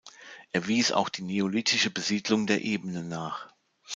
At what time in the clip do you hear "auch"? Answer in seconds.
0.91-1.09